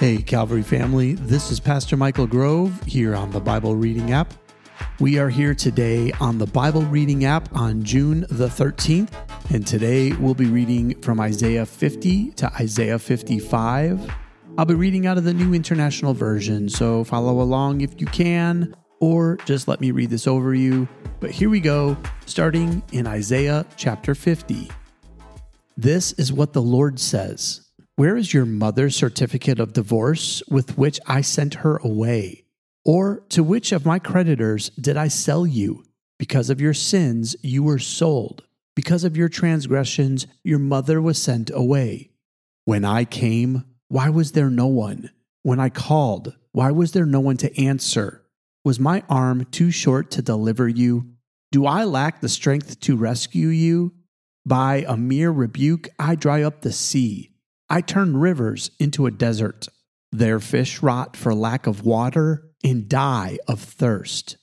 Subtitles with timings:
[0.00, 4.32] Hey, Calvary family, this is Pastor Michael Grove here on the Bible Reading app.
[4.98, 9.12] We are here today on the Bible Reading app on June the 13th,
[9.52, 14.10] and today we'll be reading from Isaiah 50 to Isaiah 55.
[14.56, 18.74] I'll be reading out of the New International Version, so follow along if you can,
[19.00, 20.88] or just let me read this over you.
[21.20, 21.94] But here we go,
[22.24, 24.70] starting in Isaiah chapter 50.
[25.76, 27.69] This is what the Lord says.
[28.00, 32.46] Where is your mother's certificate of divorce with which I sent her away?
[32.82, 35.84] Or to which of my creditors did I sell you?
[36.18, 38.44] Because of your sins, you were sold.
[38.74, 42.08] Because of your transgressions, your mother was sent away.
[42.64, 45.10] When I came, why was there no one?
[45.42, 48.24] When I called, why was there no one to answer?
[48.64, 51.16] Was my arm too short to deliver you?
[51.52, 53.92] Do I lack the strength to rescue you?
[54.46, 57.29] By a mere rebuke, I dry up the sea.
[57.72, 59.68] I turn rivers into a desert.
[60.10, 64.36] Their fish rot for lack of water and die of thirst.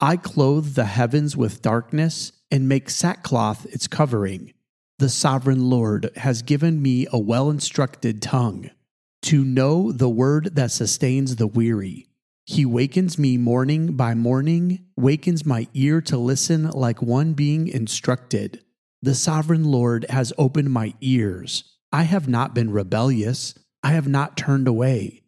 [0.00, 4.52] I clothe the heavens with darkness and make sackcloth its covering.
[4.98, 8.70] The sovereign Lord has given me a well instructed tongue
[9.22, 12.06] to know the word that sustains the weary.
[12.44, 18.62] He wakens me morning by morning, wakens my ear to listen like one being instructed.
[19.00, 21.73] The sovereign Lord has opened my ears.
[21.94, 23.54] I have not been rebellious.
[23.84, 25.22] I have not turned away.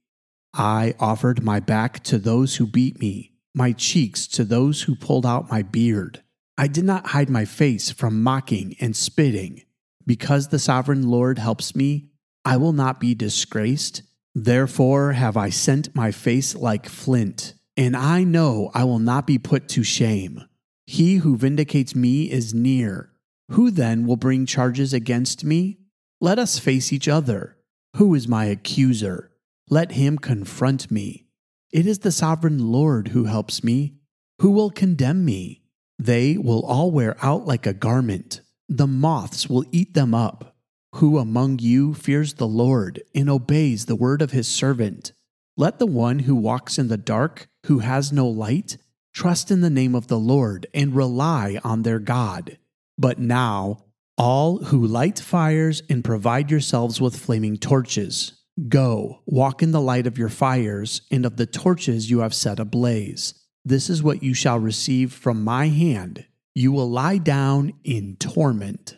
[0.53, 5.25] I offered my back to those who beat me, my cheeks to those who pulled
[5.25, 6.25] out my beard.
[6.59, 9.63] I did not hide my face from mocking and spitting.
[10.07, 12.11] Because the sovereign Lord helps me,
[12.45, 14.03] I will not be disgraced.
[14.35, 19.39] Therefore have I sent my face like flint, and I know I will not be
[19.39, 20.43] put to shame.
[20.85, 23.13] He who vindicates me is near.
[23.53, 25.79] Who then will bring charges against me?
[26.21, 27.59] Let us face each other.
[27.97, 29.31] Who is my accuser?
[29.69, 31.27] Let him confront me.
[31.73, 33.97] It is the sovereign Lord who helps me.
[34.41, 35.63] Who will condemn me?
[35.99, 38.41] They will all wear out like a garment.
[38.69, 40.57] The moths will eat them up.
[40.97, 45.13] Who among you fears the Lord and obeys the word of his servant?
[45.57, 48.79] Let the one who walks in the dark, who has no light,
[49.15, 52.59] trust in the name of the Lord and rely on their God.
[52.99, 53.85] But now,
[54.19, 58.33] all who light fires and provide yourselves with flaming torches,
[58.69, 62.59] go, walk in the light of your fires and of the torches you have set
[62.59, 63.35] ablaze.
[63.65, 66.25] This is what you shall receive from my hand.
[66.55, 68.97] You will lie down in torment.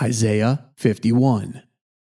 [0.00, 1.62] Isaiah 51.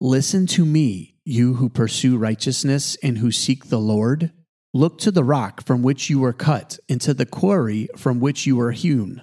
[0.00, 4.32] Listen to me, you who pursue righteousness and who seek the Lord.
[4.74, 8.46] Look to the rock from which you were cut, and to the quarry from which
[8.46, 9.22] you were hewn.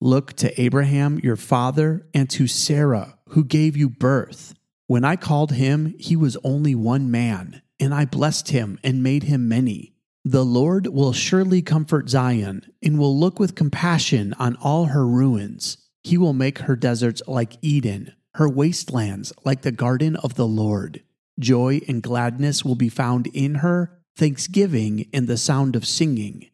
[0.00, 4.54] Look to Abraham, your father, and to Sarah, who gave you birth.
[4.86, 9.22] When I called him, he was only one man, and I blessed him and made
[9.22, 9.94] him many.
[10.22, 15.78] The Lord will surely comfort Zion and will look with compassion on all her ruins.
[16.04, 21.02] He will make her deserts like Eden, her wastelands like the garden of the Lord.
[21.38, 26.50] Joy and gladness will be found in her, thanksgiving and the sound of singing.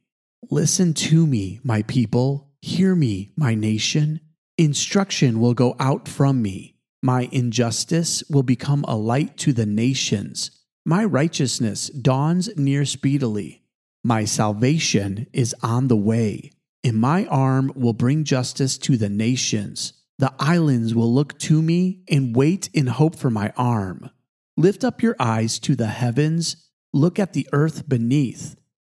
[0.49, 4.21] Listen to me, my people Hear me, my nation.
[4.57, 6.77] Instruction will go out from me.
[7.03, 10.53] My injustice will become a light to the nations.
[10.87, 13.65] My righteousness dawns near speedily.
[14.05, 16.53] My salvation is on the way,
[16.85, 19.95] and my arm will bring justice to the nations.
[20.21, 24.09] The islands will look to me and wait in hope for my arm.
[24.57, 28.55] Lift up your eyes to the heavens, look at the earth beneath.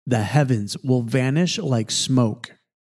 [0.06, 2.52] The heavens will vanish like smoke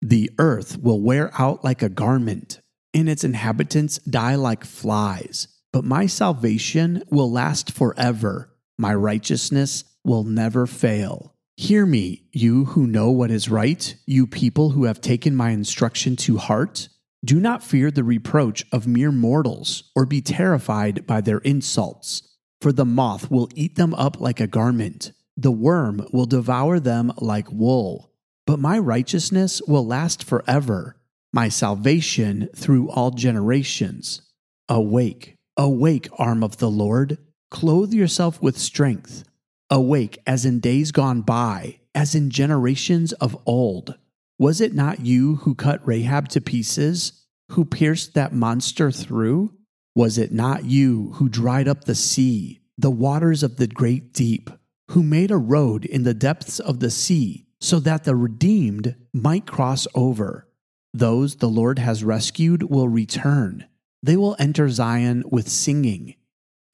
[0.05, 2.61] the earth will wear out like a garment,
[2.93, 5.49] and its inhabitants die like flies.
[5.73, 8.55] But my salvation will last forever.
[8.77, 11.35] My righteousness will never fail.
[11.57, 16.17] Hear me, you who know what is right, you people who have taken my instruction
[16.17, 16.91] to heart.
[17.25, 22.29] Do not fear the reproach of mere mortals, or be terrified by their insults.
[22.61, 27.11] For the moth will eat them up like a garment, the worm will devour them
[27.17, 28.14] like wool.
[28.47, 30.97] But my righteousness will last forever,
[31.33, 34.23] my salvation through all generations.
[34.69, 37.19] Awake, awake, arm of the Lord,
[37.51, 39.25] clothe yourself with strength.
[39.71, 43.97] Awake as in days gone by, as in generations of old.
[44.39, 49.55] Was it not you who cut Rahab to pieces, who pierced that monster through?
[49.95, 54.51] Was it not you who dried up the sea, the waters of the great deep,
[54.91, 57.47] who made a road in the depths of the sea?
[57.65, 60.47] So that the redeemed might cross over.
[60.93, 63.65] Those the Lord has rescued will return.
[64.03, 66.15] They will enter Zion with singing.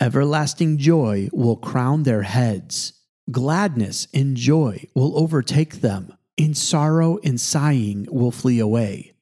[0.00, 2.94] Everlasting joy will crown their heads.
[3.30, 9.12] Gladness and joy will overtake them, In sorrow and sighing will flee away.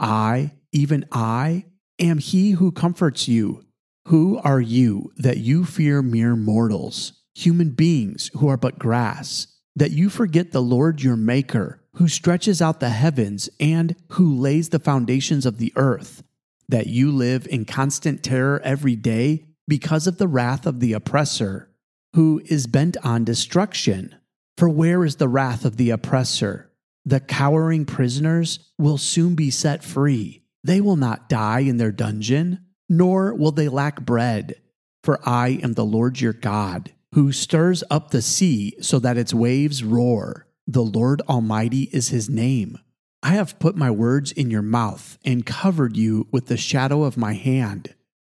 [0.00, 1.66] I, even I,
[1.98, 3.66] am he who comforts you.
[4.06, 9.92] Who are you that you fear mere mortals, human beings who are but grass, that
[9.92, 14.80] you forget the Lord your Maker, who stretches out the heavens and who lays the
[14.80, 16.24] foundations of the earth,
[16.68, 21.70] that you live in constant terror every day because of the wrath of the oppressor,
[22.14, 24.16] who is bent on destruction.
[24.56, 26.72] For where is the wrath of the oppressor?
[27.04, 30.42] The cowering prisoners will soon be set free.
[30.64, 34.56] They will not die in their dungeon, nor will they lack bread.
[35.04, 39.32] For I am the Lord your God, who stirs up the sea so that its
[39.32, 40.46] waves roar.
[40.66, 42.78] The Lord Almighty is his name.
[43.22, 47.16] I have put my words in your mouth and covered you with the shadow of
[47.16, 47.94] my hand.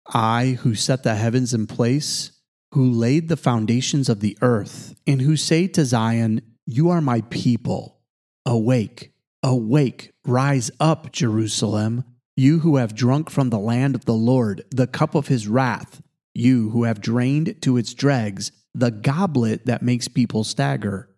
[0.07, 2.31] I, who set the heavens in place,
[2.73, 7.21] who laid the foundations of the earth, and who say to Zion, You are my
[7.29, 7.99] people.
[8.45, 9.13] Awake,
[9.43, 12.03] awake, rise up, Jerusalem,
[12.35, 16.01] you who have drunk from the land of the Lord the cup of his wrath,
[16.33, 21.09] you who have drained to its dregs the goblet that makes people stagger.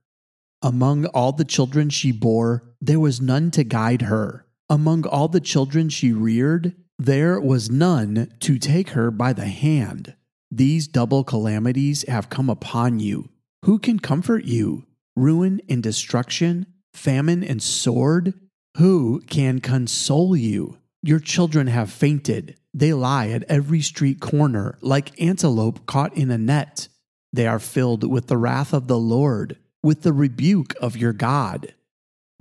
[0.61, 4.45] Among all the children she bore, there was none to guide her.
[4.69, 10.15] Among all the children she reared, there was none to take her by the hand.
[10.49, 13.29] These double calamities have come upon you.
[13.65, 14.85] Who can comfort you?
[15.15, 18.33] Ruin and destruction, famine and sword?
[18.77, 20.77] Who can console you?
[21.01, 22.55] Your children have fainted.
[22.73, 26.87] They lie at every street corner like antelope caught in a net.
[27.33, 31.73] They are filled with the wrath of the Lord, with the rebuke of your God.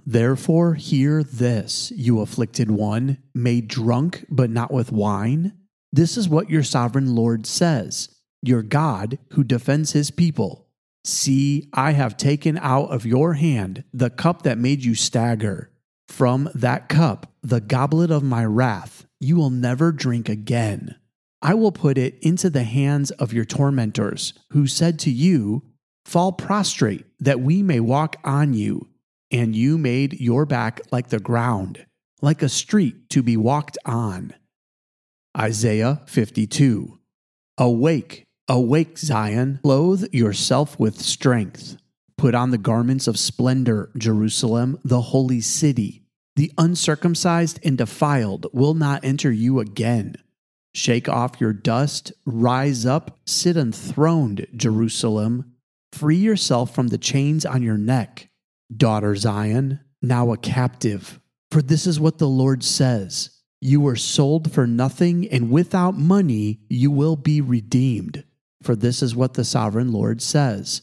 [0.04, 5.54] Therefore, hear this, you afflicted one, made drunk, but not with wine.
[5.92, 10.66] This is what your sovereign Lord says, your God who defends his people.
[11.04, 15.70] See, I have taken out of your hand the cup that made you stagger.
[16.08, 20.96] From that cup, the goblet of my wrath, you will never drink again.
[21.42, 25.64] I will put it into the hands of your tormentors, who said to you,
[26.04, 28.88] Fall prostrate, that we may walk on you
[29.30, 31.86] and you made your back like the ground,
[32.20, 34.34] like a street to be walked on.
[35.36, 36.98] Isaiah 52.
[37.58, 41.76] Awake, awake, Zion, clothe yourself with strength.
[42.18, 46.04] Put on the garments of splendor, Jerusalem, the holy city.
[46.36, 50.16] The uncircumcised and defiled will not enter you again.
[50.74, 55.54] Shake off your dust, rise up, sit enthroned, Jerusalem.
[55.92, 58.30] Free yourself from the chains on your neck
[58.74, 61.20] daughter Zion, now a captive.
[61.50, 63.30] For this is what the Lord says
[63.60, 68.24] You were sold for nothing, and without money you will be redeemed.
[68.62, 70.82] For this is what the sovereign Lord says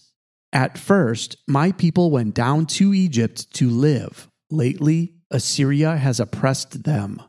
[0.54, 4.28] At first, my people went down to Egypt to live.
[4.52, 7.22] Lately, Assyria has oppressed them.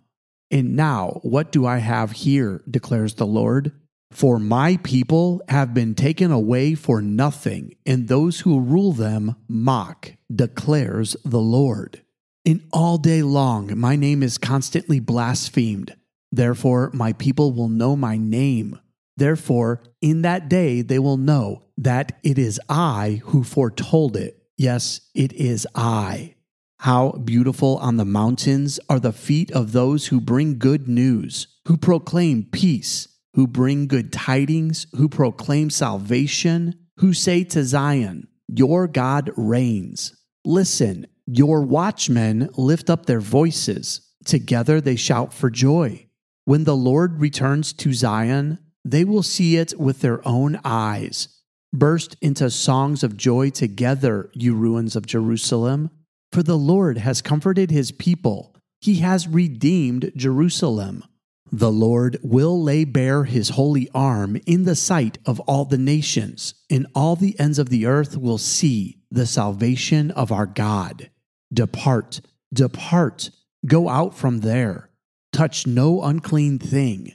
[0.51, 3.73] And now, what do I have here, declares the Lord?
[4.11, 10.13] For my people have been taken away for nothing, and those who rule them mock,
[10.35, 12.03] declares the Lord.
[12.45, 15.95] In all day long, my name is constantly blasphemed.
[16.33, 18.81] Therefore, my people will know my name.
[19.17, 24.43] Therefore, in that day, they will know that it is I who foretold it.
[24.57, 26.35] Yes, it is I.
[26.81, 31.77] How beautiful on the mountains are the feet of those who bring good news, who
[31.77, 39.31] proclaim peace who bring good tidings, who proclaim salvation, who say to Zion, Your God
[39.37, 40.17] reigns.
[40.45, 44.01] Listen, your watchmen lift up their voices.
[44.25, 46.07] Together they shout for joy.
[46.45, 51.29] When the Lord returns to Zion, they will see it with their own eyes.
[51.73, 55.91] Burst into songs of joy together, you ruins of Jerusalem.
[56.33, 61.05] For the Lord has comforted his people, he has redeemed Jerusalem.
[61.53, 66.55] The Lord will lay bare his holy arm in the sight of all the nations,
[66.71, 71.11] and all the ends of the earth will see the salvation of our God.
[71.53, 72.21] Depart,
[72.55, 73.31] depart,
[73.67, 74.91] go out from there.
[75.33, 77.15] Touch no unclean thing.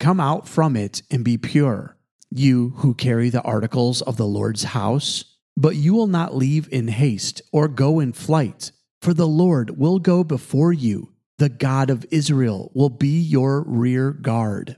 [0.00, 1.96] Come out from it and be pure,
[2.30, 5.35] you who carry the articles of the Lord's house.
[5.56, 9.98] But you will not leave in haste or go in flight, for the Lord will
[9.98, 14.76] go before you the God of Israel will be your rear guard.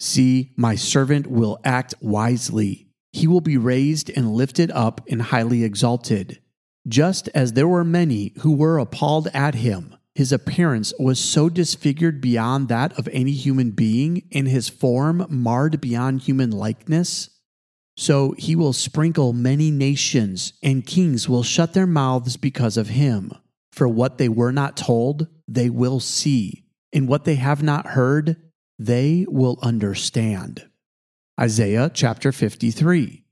[0.00, 2.88] See, my servant will act wisely.
[3.12, 6.40] He will be raised and lifted up and highly exalted.
[6.86, 12.20] Just as there were many who were appalled at him, his appearance was so disfigured
[12.20, 17.30] beyond that of any human being, and his form marred beyond human likeness?
[18.00, 23.32] So he will sprinkle many nations, and kings will shut their mouths because of him.
[23.72, 26.62] For what they were not told, they will see,
[26.92, 28.36] and what they have not heard,
[28.78, 30.64] they will understand.
[31.40, 33.24] Isaiah chapter 53.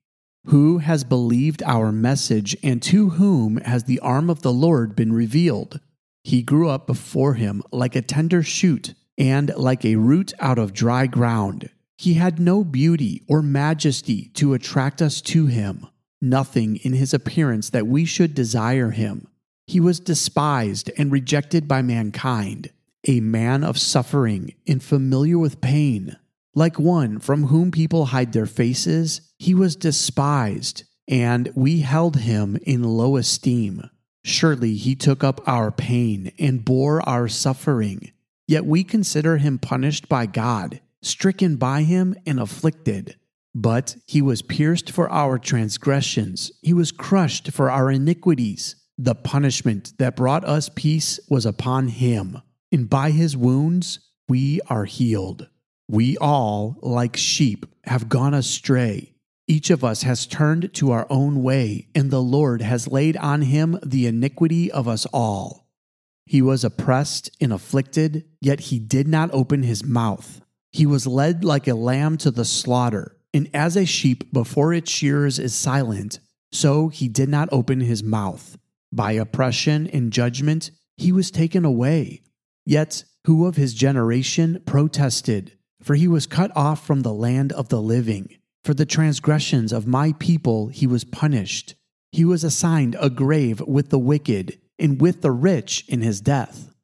[0.46, 5.12] Who has believed our message, and to whom has the arm of the Lord been
[5.12, 5.78] revealed?
[6.24, 10.72] He grew up before him like a tender shoot, and like a root out of
[10.72, 11.70] dry ground.
[11.96, 15.86] He had no beauty or majesty to attract us to him,
[16.20, 19.28] nothing in his appearance that we should desire him.
[19.66, 22.70] He was despised and rejected by mankind,
[23.08, 26.16] a man of suffering and familiar with pain
[26.56, 32.56] like one from whom people hide their faces, he was despised, and we held him
[32.62, 33.90] in low esteem.
[34.24, 38.10] Surely he took up our pain and bore our suffering.
[38.48, 43.16] Yet we consider him punished by God, stricken by him, and afflicted.
[43.54, 48.76] But he was pierced for our transgressions, he was crushed for our iniquities.
[48.98, 52.40] The punishment that brought us peace was upon him,
[52.72, 55.48] and by his wounds we are healed.
[55.88, 59.14] We all, like sheep, have gone astray.
[59.46, 63.42] Each of us has turned to our own way, and the Lord has laid on
[63.42, 65.68] him the iniquity of us all.
[66.24, 70.40] He was oppressed and afflicted, yet he did not open his mouth.
[70.76, 74.90] He was led like a lamb to the slaughter, and as a sheep before its
[74.90, 76.20] shearers is silent,
[76.52, 78.58] so he did not open his mouth.
[78.92, 82.20] By oppression and judgment he was taken away.
[82.66, 85.56] Yet who of his generation protested?
[85.82, 88.36] For he was cut off from the land of the living.
[88.62, 91.74] For the transgressions of my people he was punished.
[92.12, 96.75] He was assigned a grave with the wicked and with the rich in his death.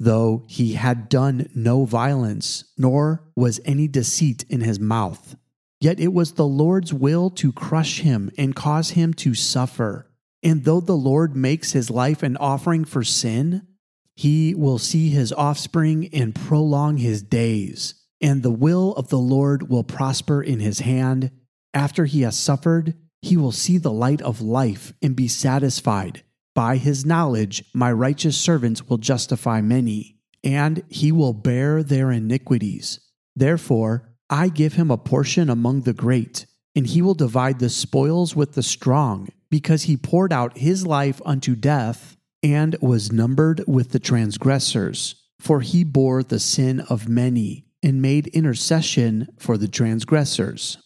[0.00, 5.36] Though he had done no violence, nor was any deceit in his mouth.
[5.80, 10.10] Yet it was the Lord's will to crush him and cause him to suffer.
[10.42, 13.66] And though the Lord makes his life an offering for sin,
[14.14, 19.68] he will see his offspring and prolong his days and the will of the Lord
[19.68, 21.30] will prosper in his hand.
[21.72, 26.22] After he has suffered, he will see the light of life and be satisfied.
[26.58, 32.98] By his knowledge, my righteous servants will justify many, and he will bear their iniquities.
[33.36, 38.34] Therefore, I give him a portion among the great, and he will divide the spoils
[38.34, 43.92] with the strong, because he poured out his life unto death and was numbered with
[43.92, 45.14] the transgressors.
[45.38, 50.76] For he bore the sin of many and made intercession for the transgressors.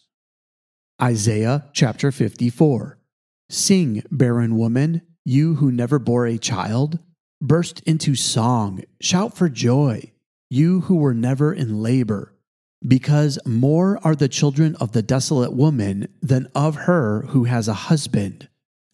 [1.01, 2.99] Isaiah chapter 54
[3.49, 6.99] Sing, barren woman, you who never bore a child.
[7.41, 10.13] Burst into song, shout for joy,
[10.49, 12.33] you who were never in labor,
[12.87, 17.73] because more are the children of the desolate woman than of her who has a
[17.73, 18.47] husband.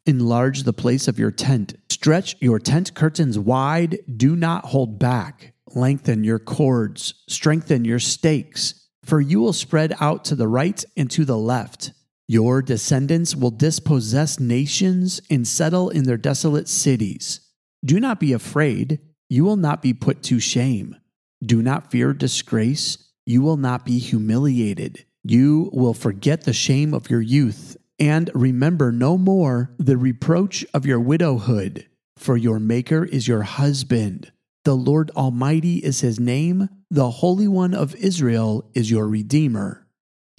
[0.05, 5.53] Enlarge the place of your tent, stretch your tent curtains wide, do not hold back
[5.75, 11.09] lengthen your cords, strengthen your stakes, for you will spread out to the right and
[11.11, 11.91] to the left.
[12.29, 17.41] Your descendants will dispossess nations and settle in their desolate cities.
[17.83, 20.95] Do not be afraid, you will not be put to shame.
[21.43, 25.05] Do not fear disgrace, you will not be humiliated.
[25.23, 30.85] You will forget the shame of your youth and remember no more the reproach of
[30.85, 34.31] your widowhood, for your Maker is your husband
[34.65, 36.69] the Lord Almighty is his name.
[36.91, 39.87] The Holy One of Israel is your Redeemer.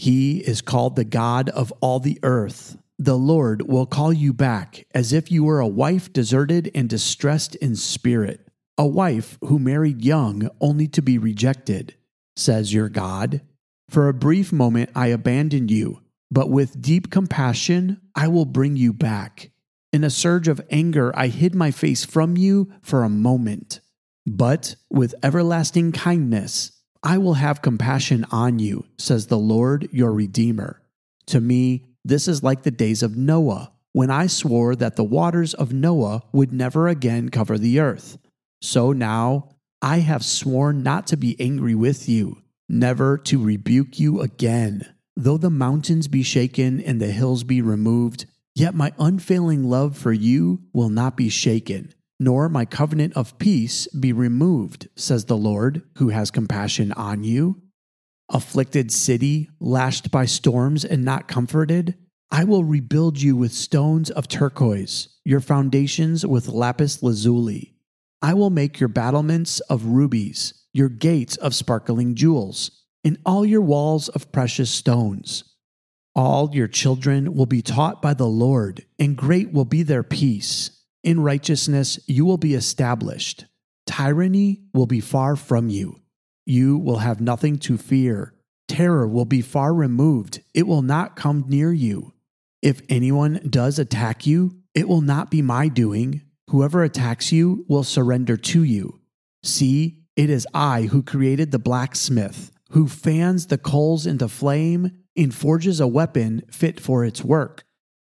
[0.01, 2.79] He is called the God of all the earth.
[2.99, 7.55] The Lord will call you back as if you were a wife deserted and distressed
[7.57, 11.97] in spirit, a wife who married young only to be rejected,
[12.35, 13.43] says your God.
[13.91, 18.95] For a brief moment I abandoned you, but with deep compassion I will bring you
[18.95, 19.51] back.
[19.93, 23.81] In a surge of anger, I hid my face from you for a moment.
[24.27, 30.83] But with everlasting kindness, I will have compassion on you, says the Lord your Redeemer.
[31.27, 35.55] To me, this is like the days of Noah, when I swore that the waters
[35.55, 38.19] of Noah would never again cover the earth.
[38.61, 44.21] So now I have sworn not to be angry with you, never to rebuke you
[44.21, 44.87] again.
[45.17, 50.13] Though the mountains be shaken and the hills be removed, yet my unfailing love for
[50.13, 55.83] you will not be shaken nor my covenant of peace be removed, says the Lord,
[55.97, 57.63] who has compassion on you.
[58.29, 61.97] Afflicted city, lashed by storms and not comforted,
[62.31, 67.75] I will rebuild you with stones of turquoise, your foundations with lapis lazuli.
[68.23, 72.71] I will make your battlements of rubies, your gates of sparkling jewels,
[73.03, 75.45] and all your walls of precious stones.
[76.15, 80.80] All your children will be taught by the Lord, and great will be their peace.
[81.03, 83.47] In righteousness you will be established.
[83.87, 86.01] Tyranny will be far from you.
[86.47, 88.35] You will have nothing to fear.
[88.69, 92.13] Terror will be far removed, it will not come near you.
[92.63, 96.23] If anyone does attack you, it will not be my doing.
[96.49, 99.01] Whoever attacks you will surrender to you.
[99.43, 105.35] See, it is I who created the blacksmith, who fans the coals into flame and
[105.35, 107.65] forges a weapon fit for its work.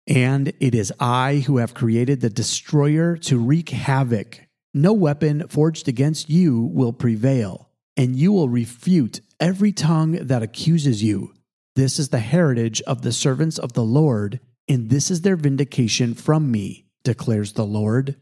[0.07, 4.41] And it is I who have created the destroyer to wreak havoc.
[4.73, 11.03] No weapon forged against you will prevail, and you will refute every tongue that accuses
[11.03, 11.33] you.
[11.75, 16.13] This is the heritage of the servants of the Lord, and this is their vindication
[16.13, 18.15] from me, declares the Lord.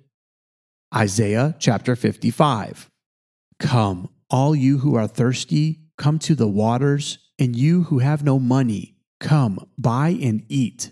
[0.93, 2.89] Isaiah chapter 55.
[3.59, 8.39] Come, all you who are thirsty, come to the waters, and you who have no
[8.39, 10.91] money, come, buy and eat.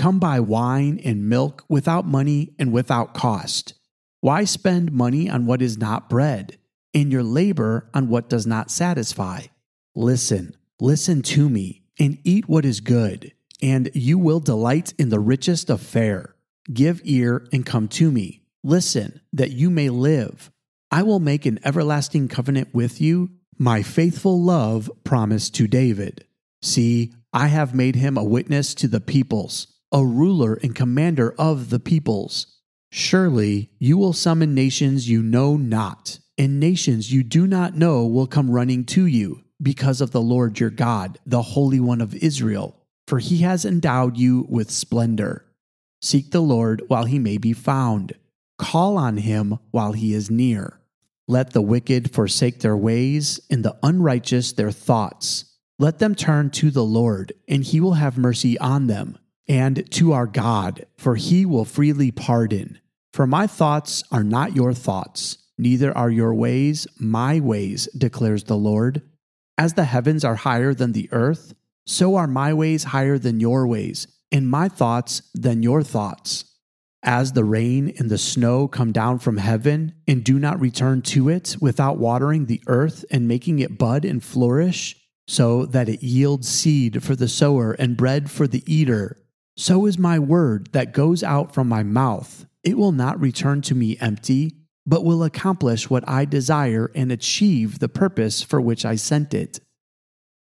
[0.00, 3.74] Come buy wine and milk without money and without cost.
[4.22, 6.56] Why spend money on what is not bread,
[6.94, 9.42] and your labor on what does not satisfy?
[9.94, 15.20] Listen, listen to me and eat what is good, and you will delight in the
[15.20, 16.34] richest of fare.
[16.72, 18.40] Give ear and come to me.
[18.64, 20.50] Listen, that you may live.
[20.90, 26.24] I will make an everlasting covenant with you, my faithful love promised to David.
[26.62, 31.70] See, I have made him a witness to the peoples, a ruler and commander of
[31.70, 32.58] the peoples.
[32.90, 38.26] Surely you will summon nations you know not, and nations you do not know will
[38.26, 42.76] come running to you because of the Lord your God, the Holy One of Israel,
[43.06, 45.44] for he has endowed you with splendor.
[46.02, 48.14] Seek the Lord while he may be found,
[48.58, 50.80] call on him while he is near.
[51.28, 55.44] Let the wicked forsake their ways, and the unrighteous their thoughts.
[55.78, 59.16] Let them turn to the Lord, and he will have mercy on them,
[59.48, 62.78] and to our God, for he will freely pardon.
[63.12, 68.56] For my thoughts are not your thoughts, neither are your ways my ways, declares the
[68.56, 69.02] Lord.
[69.58, 71.54] As the heavens are higher than the earth,
[71.86, 76.44] so are my ways higher than your ways, and my thoughts than your thoughts.
[77.02, 81.28] As the rain and the snow come down from heaven and do not return to
[81.28, 86.48] it without watering the earth and making it bud and flourish, so that it yields
[86.48, 89.16] seed for the sower and bread for the eater,
[89.60, 92.46] so is my word that goes out from my mouth.
[92.62, 97.78] It will not return to me empty but will accomplish what I desire and achieve
[97.78, 99.60] the purpose for which I sent it.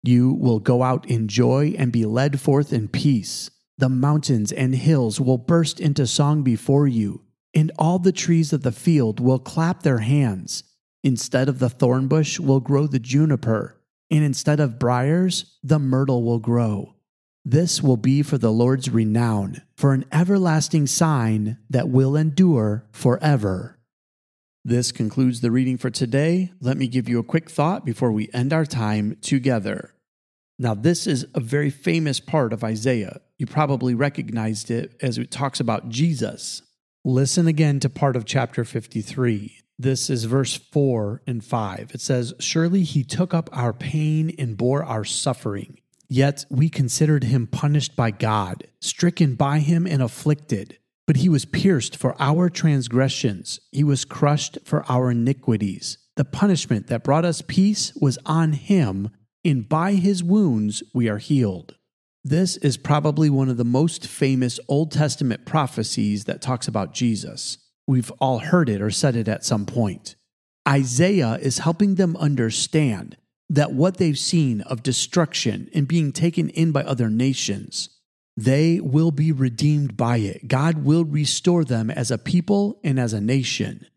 [0.03, 3.49] You will go out in joy and be led forth in peace.
[3.77, 8.63] The mountains and hills will burst into song before you, and all the trees of
[8.63, 10.63] the field will clap their hands.
[11.03, 16.23] Instead of the thorn bush will grow the juniper, and instead of briers, the myrtle
[16.23, 16.96] will grow.
[17.49, 23.79] This will be for the Lord's renown, for an everlasting sign that will endure forever.
[24.65, 26.51] This concludes the reading for today.
[26.59, 29.93] Let me give you a quick thought before we end our time together.
[30.59, 33.21] Now, this is a very famous part of Isaiah.
[33.37, 36.63] You probably recognized it as it talks about Jesus.
[37.05, 39.57] Listen again to part of chapter 53.
[39.79, 41.91] This is verse 4 and 5.
[41.93, 45.79] It says, Surely he took up our pain and bore our suffering.
[46.09, 50.77] Yet we considered him punished by God, stricken by him and afflicted.
[51.05, 55.97] But he was pierced for our transgressions, he was crushed for our iniquities.
[56.15, 59.11] The punishment that brought us peace was on him,
[59.45, 61.75] and by his wounds we are healed.
[62.23, 67.57] This is probably one of the most famous Old Testament prophecies that talks about Jesus.
[67.87, 70.15] We've all heard it or said it at some point.
[70.67, 73.15] Isaiah is helping them understand
[73.49, 77.89] that what they've seen of destruction and being taken in by other nations
[78.37, 80.47] they will be redeemed by it.
[80.47, 83.87] God will restore them as a people and as a nation.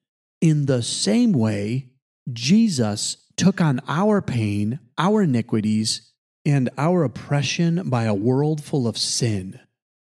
[0.41, 1.91] In the same way,
[2.33, 6.11] Jesus took on our pain, our iniquities,
[6.47, 9.61] and our oppression by a world full of sin.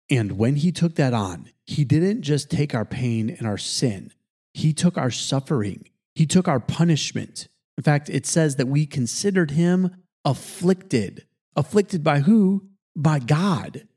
[0.07, 4.13] And when he took that on, he didn't just take our pain and our sin,
[4.53, 7.47] he took our suffering, he took our punishment.
[7.81, 11.25] In fact, it says that we considered him afflicted.
[11.55, 12.69] Afflicted by who?
[12.95, 13.87] By God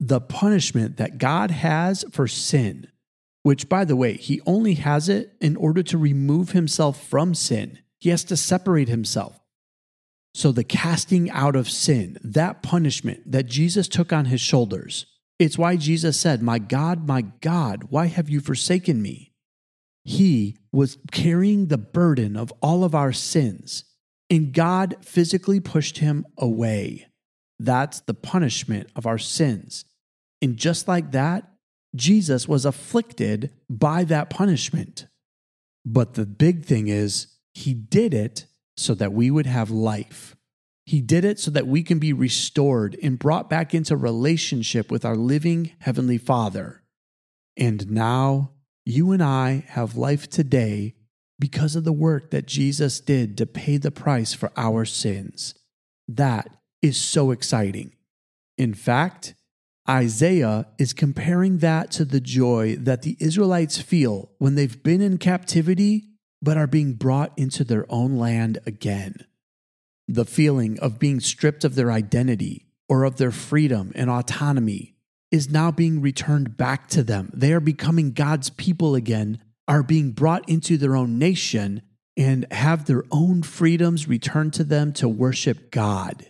[0.00, 2.88] the punishment that God has for sin,
[3.42, 7.78] which, by the way, he only has it in order to remove himself from sin.
[7.98, 9.38] He has to separate himself.
[10.32, 15.06] So, the casting out of sin, that punishment that Jesus took on his shoulders,
[15.38, 19.29] it's why Jesus said, My God, my God, why have you forsaken me?
[20.04, 23.84] He was carrying the burden of all of our sins,
[24.28, 27.06] and God physically pushed him away.
[27.58, 29.84] That's the punishment of our sins.
[30.40, 31.50] And just like that,
[31.94, 35.06] Jesus was afflicted by that punishment.
[35.84, 40.36] But the big thing is, he did it so that we would have life.
[40.86, 45.04] He did it so that we can be restored and brought back into relationship with
[45.04, 46.82] our living Heavenly Father.
[47.56, 48.52] And now
[48.84, 50.94] you and I have life today
[51.38, 55.54] because of the work that Jesus did to pay the price for our sins.
[56.06, 56.48] That
[56.82, 57.94] is so exciting.
[58.58, 59.34] In fact,
[59.88, 65.18] Isaiah is comparing that to the joy that the Israelites feel when they've been in
[65.18, 66.04] captivity
[66.42, 69.26] but are being brought into their own land again.
[70.08, 74.96] The feeling of being stripped of their identity or of their freedom and autonomy
[75.30, 77.30] is now being returned back to them.
[77.32, 81.82] They are becoming God's people again, are being brought into their own nation,
[82.16, 86.26] and have their own freedoms returned to them to worship God.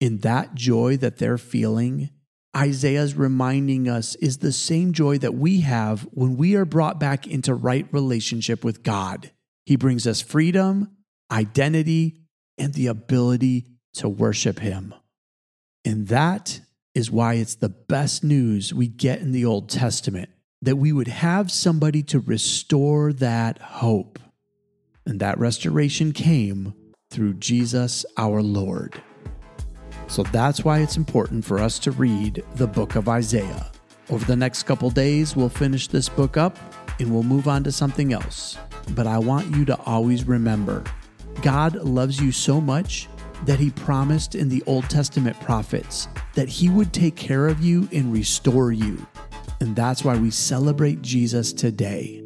[0.00, 2.10] In that joy that they're feeling,
[2.56, 7.26] Isaiah's reminding us is the same joy that we have when we are brought back
[7.26, 9.30] into right relationship with God.
[9.66, 10.96] He brings us freedom,
[11.30, 12.22] identity,
[12.56, 14.94] and the ability to worship Him.
[15.84, 16.60] And that
[16.98, 20.28] is why it's the best news we get in the Old Testament
[20.60, 24.18] that we would have somebody to restore that hope.
[25.06, 26.74] And that restoration came
[27.08, 29.00] through Jesus our Lord.
[30.08, 33.70] So that's why it's important for us to read the book of Isaiah.
[34.10, 36.58] Over the next couple days, we'll finish this book up
[36.98, 38.58] and we'll move on to something else.
[38.96, 40.82] But I want you to always remember
[41.42, 43.06] God loves you so much
[43.44, 46.08] that he promised in the Old Testament prophets
[46.38, 49.04] that he would take care of you and restore you.
[49.60, 52.22] And that's why we celebrate Jesus today.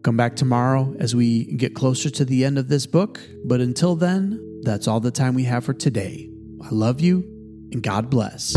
[0.00, 3.20] Come back tomorrow as we get closer to the end of this book.
[3.44, 6.30] But until then, that's all the time we have for today.
[6.64, 7.18] I love you
[7.72, 8.56] and God bless.